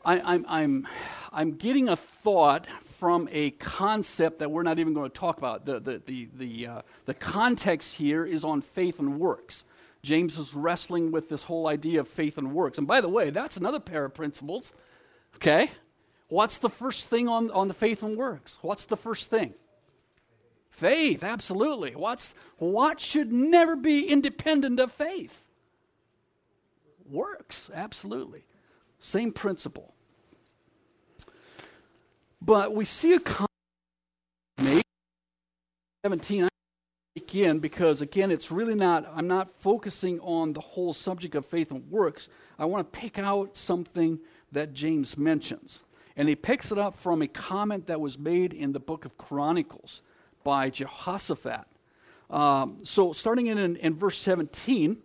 [0.05, 0.89] I, I'm, I'm,
[1.33, 5.65] I'm getting a thought from a concept that we're not even going to talk about.
[5.65, 9.63] The, the, the, the, uh, the context here is on faith and works.
[10.03, 12.79] James is wrestling with this whole idea of faith and works.
[12.79, 14.75] And by the way, that's another pair of principles.
[15.37, 15.71] Okay?
[16.33, 18.59] What's the first thing on, on the faith and works?
[18.63, 19.53] What's the first thing?
[20.71, 21.91] Faith, absolutely.
[21.91, 25.45] What's, what should never be independent of faith?
[27.07, 28.45] Works, absolutely.
[28.99, 29.93] Same principle.
[32.41, 33.51] But we see a comment
[36.03, 36.49] 17
[37.15, 41.71] again because again it's really not i'm not focusing on the whole subject of faith
[41.71, 44.19] and works i want to pick out something
[44.51, 45.83] that james mentions
[46.17, 49.17] and he picks it up from a comment that was made in the book of
[49.17, 50.03] Chronicles
[50.45, 51.65] by Jehoshaphat.
[52.31, 54.99] Um, so, starting in, in, in verse 17,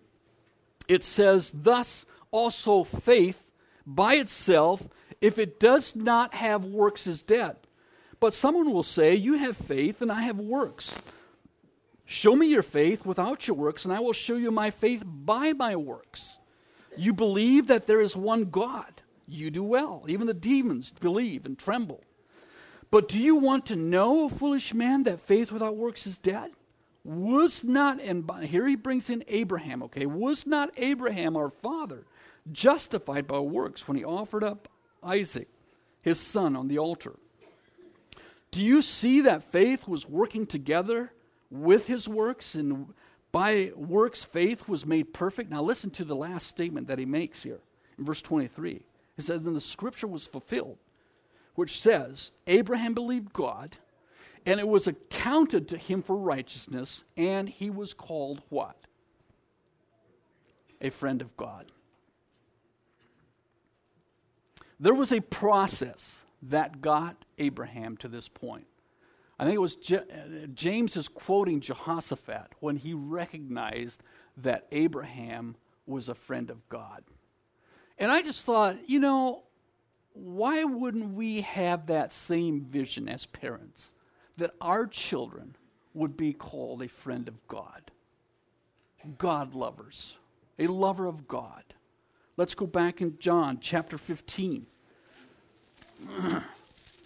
[0.88, 3.52] it says, Thus also faith
[3.86, 4.88] by itself,
[5.22, 7.58] if it does not have works, is dead.
[8.20, 10.96] But someone will say, You have faith, and I have works.
[12.06, 15.52] Show me your faith without your works, and I will show you my faith by
[15.52, 16.38] my works.
[16.96, 20.06] You believe that there is one God you do well.
[20.08, 22.04] Even the demons believe and tremble.
[22.90, 26.52] But do you want to know, foolish man, that faith without works is dead?
[27.04, 30.06] Was not, and here he brings in Abraham, okay?
[30.06, 32.06] Was not Abraham, our father,
[32.52, 34.68] justified by works when he offered up
[35.04, 35.48] Isaac,
[36.02, 37.16] his son, on the altar?
[38.52, 41.12] Do you see that faith was working together
[41.50, 42.94] with his works, and
[43.32, 45.50] by works, faith was made perfect.
[45.50, 47.60] Now, listen to the last statement that he makes here
[47.98, 48.82] in verse 23.
[49.18, 50.78] He says, Then the scripture was fulfilled,
[51.56, 53.78] which says, Abraham believed God,
[54.46, 58.78] and it was accounted to him for righteousness, and he was called what?
[60.80, 61.72] A friend of God.
[64.80, 68.68] There was a process that got Abraham to this point.
[69.40, 74.04] I think it was Je- James is quoting Jehoshaphat when he recognized
[74.38, 75.56] that Abraham
[75.88, 77.04] was a friend of God.
[77.98, 79.44] And I just thought, you know,
[80.14, 83.92] why wouldn't we have that same vision as parents
[84.38, 85.56] that our children
[85.94, 87.92] would be called a friend of God?
[89.18, 90.16] God lovers,
[90.60, 91.64] a lover of God.
[92.36, 94.66] Let's go back in John chapter 15.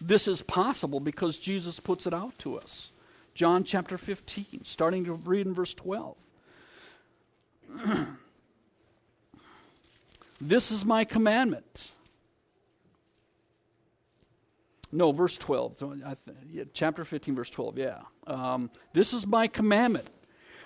[0.01, 2.91] this is possible because Jesus puts it out to us.
[3.33, 6.17] John chapter 15, starting to read in verse 12.
[10.41, 11.93] this is my commandment.
[14.91, 16.01] No, verse 12.
[16.73, 17.99] Chapter 15, verse 12, yeah.
[18.27, 20.09] Um, this is my commandment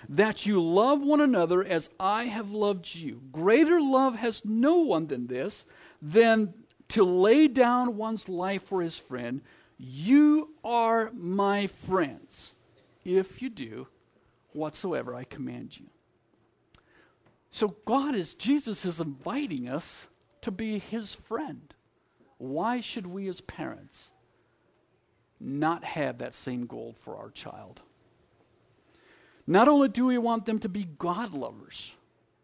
[0.08, 3.22] that you love one another as I have loved you.
[3.32, 5.66] Greater love has no one than this,
[6.00, 6.54] than
[6.88, 9.42] to lay down one's life for his friend.
[9.78, 12.52] You are my friends
[13.04, 13.88] if you do
[14.52, 15.86] whatsoever I command you.
[17.50, 20.06] So, God is, Jesus is inviting us
[20.42, 21.74] to be his friend.
[22.38, 24.10] Why should we as parents
[25.40, 27.82] not have that same goal for our child?
[29.46, 31.94] Not only do we want them to be God lovers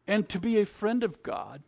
[0.06, 1.62] and to be a friend of God,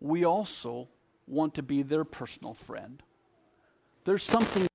[0.00, 0.88] we also
[1.26, 3.02] want to be their personal friend.
[4.04, 4.66] There's something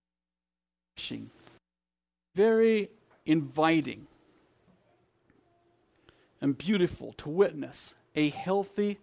[2.35, 2.89] very
[3.25, 4.07] inviting
[6.41, 8.97] and beautiful to witness a healthy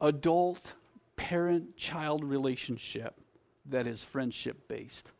[0.00, 0.74] adult
[1.16, 3.20] parent child relationship
[3.66, 5.12] that is friendship based.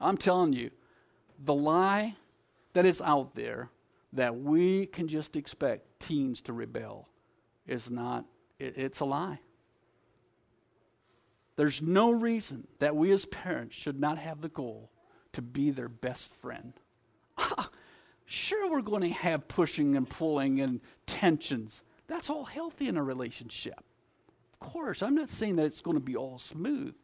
[0.00, 0.70] I'm telling you,
[1.38, 2.14] the lie
[2.74, 3.70] that is out there
[4.12, 7.08] that we can just expect teens to rebel
[7.66, 8.24] is not,
[8.58, 9.40] it, it's a lie.
[11.56, 14.90] There's no reason that we as parents should not have the goal
[15.32, 16.74] to be their best friend.
[17.40, 17.70] Ah,
[18.28, 21.82] sure, we're going to have pushing and pulling and tensions.
[22.06, 23.82] That's all healthy in a relationship.
[24.60, 26.94] Of course, I'm not saying that it's going to be all smooth,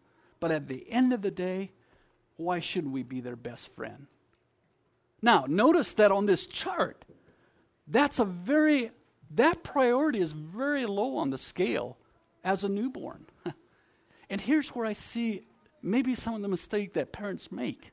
[0.41, 1.73] but at the end of the day,
[2.37, 4.07] why shouldn't we be their best friend?
[5.23, 7.05] Now, notice that on this chart,
[7.87, 8.91] that's a very,
[9.31, 11.97] that priority is very low on the scale
[12.43, 13.27] as a newborn.
[14.31, 15.47] and here's where I see
[15.81, 17.93] maybe some of the mistake that parents make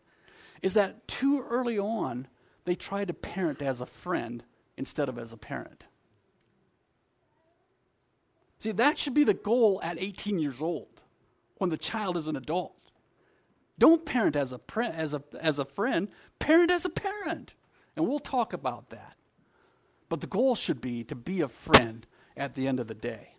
[0.62, 2.28] is that too early on,
[2.66, 4.44] they try to parent as a friend
[4.78, 5.86] instead of as a parent.
[8.60, 11.02] See, that should be the goal at 18 years old
[11.58, 12.76] when the child is an adult.
[13.80, 17.54] Don't parent as a, pre- as a, as a friend, parent as a parent.
[17.96, 19.16] And we'll talk about that.
[20.10, 22.06] But the goal should be to be a friend
[22.38, 23.36] at the end of the day.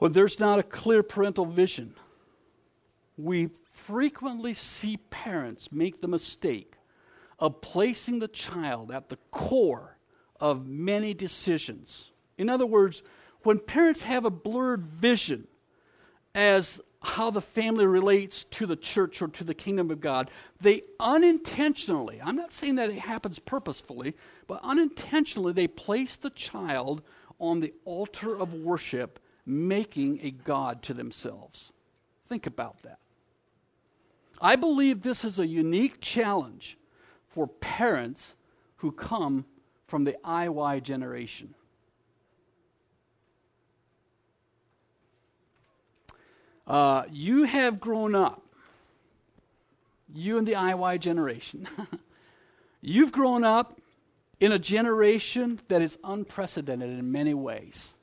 [0.00, 1.94] When there's not a clear parental vision,
[3.18, 6.72] we frequently see parents make the mistake
[7.38, 9.98] of placing the child at the core
[10.40, 12.12] of many decisions.
[12.38, 13.02] In other words,
[13.42, 15.46] when parents have a blurred vision
[16.34, 20.30] as how the family relates to the church or to the kingdom of God,
[20.62, 24.14] they unintentionally, I'm not saying that it happens purposefully,
[24.46, 27.02] but unintentionally, they place the child
[27.38, 31.72] on the altar of worship, making a God to themselves.
[32.28, 32.98] Think about that.
[34.40, 36.78] I believe this is a unique challenge
[37.28, 38.34] for parents
[38.76, 39.44] who come
[39.86, 41.54] from the IY generation.
[46.66, 48.42] Uh, you have grown up,
[50.14, 51.66] you and the IY generation,
[52.80, 53.80] you've grown up
[54.38, 57.94] in a generation that is unprecedented in many ways.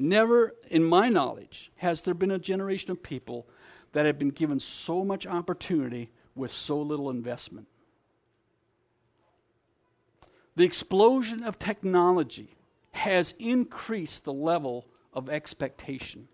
[0.00, 3.46] Never, in my knowledge, has there been a generation of people
[3.92, 7.66] that have been given so much opportunity with so little investment.
[10.56, 12.56] The explosion of technology
[12.92, 16.28] has increased the level of expectation.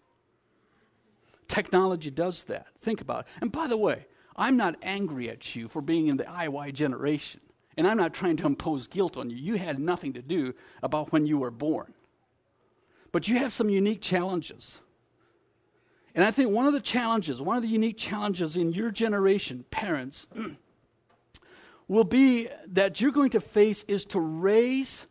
[1.49, 2.69] Technology does that.
[2.81, 3.27] Think about it.
[3.41, 4.07] And by the way,
[4.37, 7.41] I'm not angry at you for being in the IY generation.
[7.77, 9.37] And I'm not trying to impose guilt on you.
[9.37, 10.55] You had nothing to do
[10.85, 11.95] about when you were born.
[13.17, 14.79] But you have some unique challenges.
[16.15, 19.65] And I think one of the challenges, one of the unique challenges in your generation,
[19.71, 20.29] parents,
[21.89, 25.07] will be that you're going to face is to raise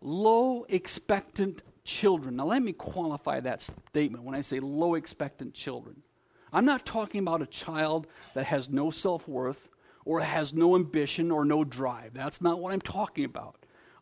[0.00, 2.36] low expectant children.
[2.36, 6.04] Now, let me qualify that statement when I say low expectant children.
[6.52, 9.68] I'm not talking about a child that has no self worth
[10.04, 12.14] or has no ambition or no drive.
[12.14, 13.56] That's not what I'm talking about.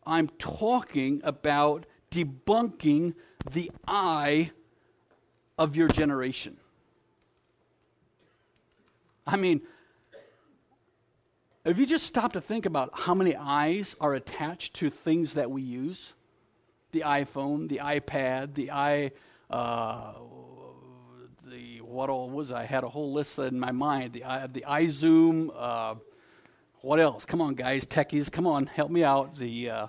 [0.05, 3.15] I'm talking about debunking
[3.51, 4.51] the eye
[5.57, 6.57] of your generation.
[9.27, 9.61] I mean,
[11.65, 15.51] if you just stop to think about how many eyes are attached to things that
[15.51, 16.13] we use
[16.91, 19.11] the iPhone, the iPad, the i,
[19.51, 20.13] uh,
[21.45, 24.13] the what all was I had a whole list in my mind.
[24.13, 25.49] The i the iZoom.
[25.55, 25.95] Uh,
[26.81, 27.25] what else?
[27.25, 29.35] Come on, guys, techies, come on, help me out.
[29.35, 29.87] The uh,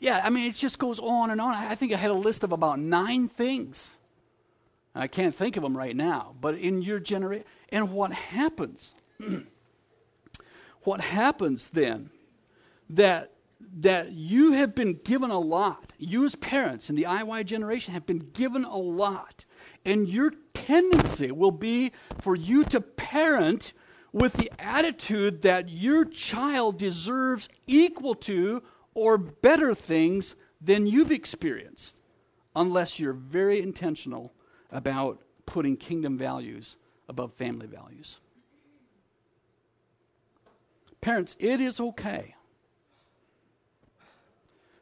[0.00, 1.54] yeah, I mean, it just goes on and on.
[1.54, 3.94] I think I had a list of about nine things.
[4.94, 8.94] I can't think of them right now, but in your generation, and what happens?
[10.82, 12.10] what happens then?
[12.90, 13.32] That
[13.80, 15.92] that you have been given a lot.
[15.98, 19.44] You as parents in the IY generation have been given a lot,
[19.84, 23.72] and your tendency will be for you to parent
[24.12, 28.62] with the attitude that your child deserves equal to
[28.98, 31.96] or better things than you've experienced,
[32.56, 34.32] unless you're very intentional
[34.72, 36.76] about putting kingdom values
[37.08, 38.18] above family values.
[41.00, 42.34] Parents, it is okay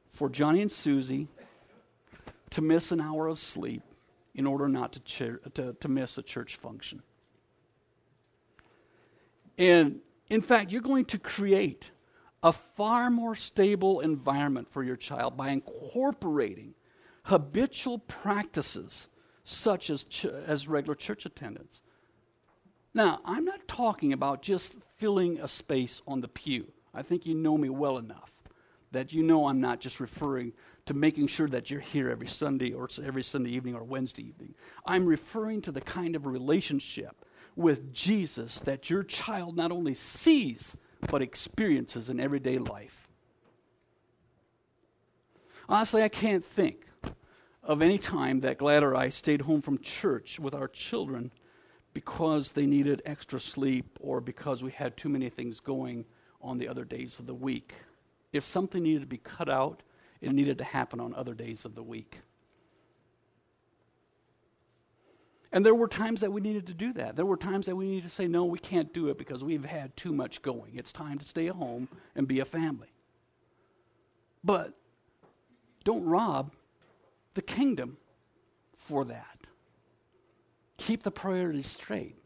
[0.09, 1.29] for Johnny and Susie
[2.49, 3.83] to miss an hour of sleep
[4.35, 7.03] in order not to, to, to miss a church function.
[9.59, 10.01] And
[10.31, 11.91] in fact, you're going to create
[12.47, 16.75] a far more stable environment for your child by incorporating
[17.25, 19.09] habitual practices
[19.43, 21.81] such as, ch- as regular church attendance.
[22.95, 26.69] Now, I'm not talking about just filling a space on the pew.
[26.95, 28.31] I think you know me well enough
[28.93, 30.53] that you know I'm not just referring
[30.87, 34.55] to making sure that you're here every Sunday or every Sunday evening or Wednesday evening.
[34.87, 37.25] I'm referring to the kind of relationship
[37.57, 40.77] with Jesus that your child not only sees,
[41.09, 43.09] but experiences in everyday life.
[45.69, 46.87] Honestly, I can't think
[47.63, 51.33] of any time that Glad or I stayed home from church with our children
[51.93, 56.05] because they needed extra sleep or because we had too many things going
[56.41, 57.75] on the other days of the week.
[58.33, 59.83] If something needed to be cut out,
[60.21, 62.21] it needed to happen on other days of the week.
[65.53, 67.17] And there were times that we needed to do that.
[67.17, 69.65] There were times that we needed to say, no, we can't do it because we've
[69.65, 70.75] had too much going.
[70.75, 72.89] It's time to stay at home and be a family.
[74.43, 74.75] But
[75.85, 76.53] don't rob
[77.35, 77.97] the kingdom
[78.77, 79.47] for that.
[80.79, 82.17] Keep the priorities straight.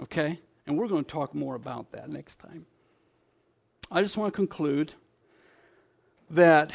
[0.00, 0.40] Okay?
[0.66, 2.66] And we're going to talk more about that next time.
[3.90, 4.94] I just want to conclude
[6.30, 6.70] that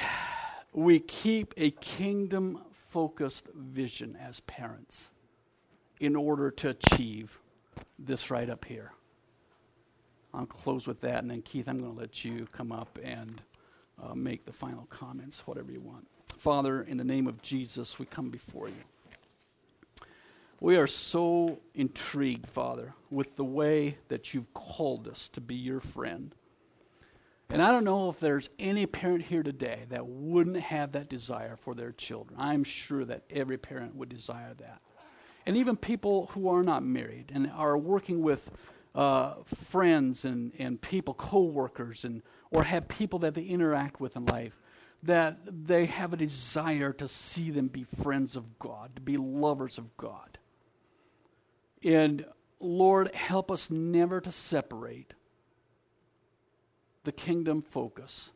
[0.74, 5.12] we keep a kingdom focused vision as parents
[6.00, 7.39] in order to achieve
[7.98, 8.91] this right up here.
[10.34, 13.41] I'll close with that, and then Keith, I'm going to let you come up and
[14.02, 16.08] uh, make the final comments, whatever you want.
[16.38, 18.84] Father, in the name of Jesus, we come before you.
[20.60, 25.80] We are so intrigued, Father, with the way that you've called us to be your
[25.80, 26.36] friend.
[27.50, 31.56] And I don't know if there's any parent here today that wouldn't have that desire
[31.56, 32.39] for their children.
[32.39, 34.82] I'm sure that every parent would desire that
[35.46, 38.50] and even people who are not married and are working with
[38.96, 44.26] uh, friends and, and people, co-workers, and, or have people that they interact with in
[44.26, 44.62] life,
[45.04, 49.78] that they have a desire to see them be friends of God, to be lovers
[49.78, 50.38] of God.
[51.84, 52.26] And
[52.60, 55.14] Lord, help us never to separate
[57.04, 58.32] the kingdom focus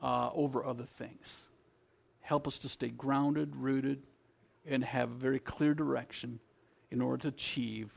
[0.00, 1.46] uh, over other things.
[2.20, 4.02] Help us to stay grounded, rooted,
[4.70, 6.38] and have a very clear direction
[6.90, 7.90] in order to achieve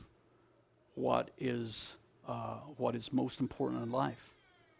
[0.96, 1.96] what is,
[2.28, 4.34] uh, what is most important in life.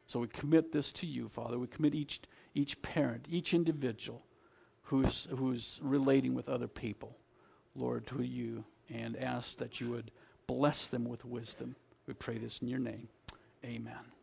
[0.06, 1.58] So we commit this to you, Father.
[1.58, 2.20] We commit each,
[2.54, 4.22] each parent, each individual
[4.82, 7.16] who's, who's relating with other people,
[7.74, 10.10] Lord, to you, and ask that you would
[10.46, 11.76] bless them with wisdom.
[12.06, 13.08] We pray this in your name.
[13.64, 14.13] Amen.